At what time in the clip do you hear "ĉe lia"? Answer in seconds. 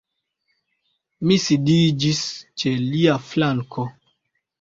2.63-3.19